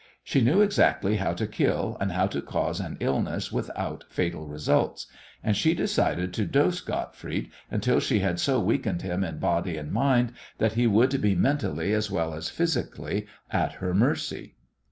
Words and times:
She 0.23 0.41
knew 0.41 0.61
exactly 0.63 1.17
how 1.17 1.33
to 1.33 1.45
kill 1.45 1.95
and 2.01 2.11
how 2.13 2.25
to 2.25 2.41
cause 2.41 2.79
an 2.79 2.97
illness 2.99 3.51
without 3.51 4.03
fatal 4.09 4.47
results, 4.47 5.05
and 5.43 5.55
she 5.55 5.75
decided 5.75 6.33
to 6.33 6.45
dose 6.47 6.81
Gottfried 6.81 7.51
until 7.69 7.99
she 7.99 8.17
had 8.17 8.39
so 8.39 8.59
weakened 8.59 9.03
him 9.03 9.23
in 9.23 9.37
body 9.37 9.77
and 9.77 9.91
mind 9.91 10.33
that 10.57 10.73
he 10.73 10.87
would 10.87 11.21
be 11.21 11.35
mentally 11.35 11.93
as 11.93 12.09
well 12.09 12.33
as 12.33 12.49
physically 12.49 13.27
at 13.51 13.73
her 13.73 13.93
mercy. 13.93 14.55